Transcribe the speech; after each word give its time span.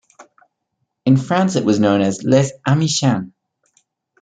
In 1.05 1.15
France, 1.15 1.55
it 1.55 1.63
was 1.63 1.79
known 1.79 2.01
as 2.01 2.23
Les 2.23 2.51
Amichaines. 2.67 3.33